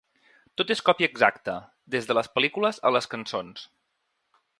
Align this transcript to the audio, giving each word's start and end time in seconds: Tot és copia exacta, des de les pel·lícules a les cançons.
Tot 0.59 0.71
és 0.75 0.79
copia 0.87 1.09
exacta, 1.11 1.55
des 1.97 2.09
de 2.11 2.15
les 2.19 2.31
pel·lícules 2.39 2.81
a 2.91 2.93
les 2.97 3.09
cançons. 3.13 3.67